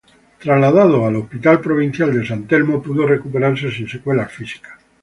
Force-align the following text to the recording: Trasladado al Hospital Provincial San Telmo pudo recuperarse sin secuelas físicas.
Trasladado 0.39 1.05
al 1.05 1.15
Hospital 1.15 1.61
Provincial 1.61 2.25
San 2.25 2.47
Telmo 2.47 2.81
pudo 2.81 3.05
recuperarse 3.05 3.69
sin 3.69 3.87
secuelas 3.87 4.31
físicas. 4.31 4.73